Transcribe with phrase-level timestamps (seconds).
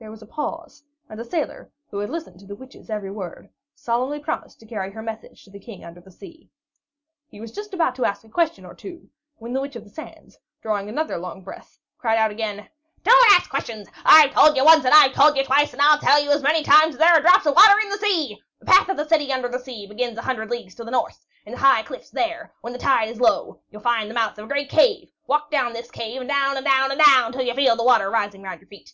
[0.00, 3.50] There was a pause, and the sailor, who had listened to the Witch's every word,
[3.76, 6.50] solemnly promised to carry her message to the King under the Sea.
[7.28, 9.90] He was just about to ask a question or two, when the Witch of the
[9.90, 12.68] Sands, drawing another long, long breath, cried out again:
[13.04, 13.86] "Don't ask questions!
[14.04, 16.64] I've told you once and I've told you twice, and I'll tell you as many
[16.64, 18.42] times as there are drops of water in the sea!
[18.58, 21.24] The path to the City under the Sea begins a hundred leagues to the north;
[21.46, 24.46] in the high cliffs there, when the tide is low, you'll find the mouth of
[24.46, 27.54] a great cave; walk down this cave, and down and down and down, till you
[27.54, 28.92] feel water rising round your feet.